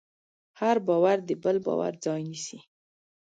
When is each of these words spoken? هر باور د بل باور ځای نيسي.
هر 0.59 0.75
باور 0.87 1.17
د 1.29 1.31
بل 1.43 1.57
باور 1.65 1.93
ځای 2.05 2.21
نيسي. 2.29 2.59